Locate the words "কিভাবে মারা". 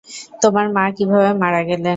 0.97-1.61